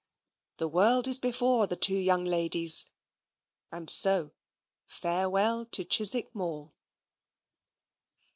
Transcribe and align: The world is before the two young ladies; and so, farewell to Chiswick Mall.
The 0.57 0.67
world 0.67 1.07
is 1.07 1.19
before 1.19 1.67
the 1.67 1.75
two 1.75 1.93
young 1.93 2.25
ladies; 2.25 2.87
and 3.71 3.87
so, 3.87 4.33
farewell 4.87 5.63
to 5.67 5.83
Chiswick 5.85 6.33
Mall. 6.33 6.73